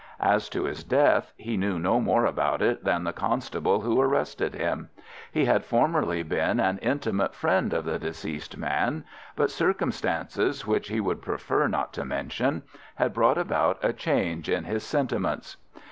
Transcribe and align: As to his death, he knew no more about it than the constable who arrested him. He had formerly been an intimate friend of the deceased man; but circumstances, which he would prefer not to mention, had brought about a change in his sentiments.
As 0.19 0.49
to 0.49 0.63
his 0.63 0.83
death, 0.83 1.31
he 1.37 1.57
knew 1.57 1.77
no 1.77 1.99
more 1.99 2.25
about 2.25 2.63
it 2.63 2.83
than 2.85 3.03
the 3.03 3.13
constable 3.13 3.81
who 3.81 4.01
arrested 4.01 4.55
him. 4.55 4.89
He 5.31 5.45
had 5.45 5.63
formerly 5.63 6.23
been 6.23 6.59
an 6.59 6.79
intimate 6.79 7.35
friend 7.35 7.71
of 7.71 7.85
the 7.85 7.99
deceased 7.99 8.57
man; 8.57 9.03
but 9.35 9.51
circumstances, 9.51 10.65
which 10.65 10.87
he 10.87 10.99
would 10.99 11.21
prefer 11.21 11.67
not 11.67 11.93
to 11.93 12.03
mention, 12.03 12.63
had 12.95 13.13
brought 13.13 13.37
about 13.37 13.77
a 13.83 13.93
change 13.93 14.49
in 14.49 14.63
his 14.63 14.83
sentiments. 14.83 15.57